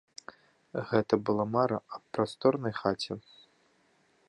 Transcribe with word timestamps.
Гэта 0.91 1.13
была 1.27 1.45
мара 1.57 1.77
аб 1.97 2.03
прасторнай 2.19 2.73
хаце. 2.81 3.13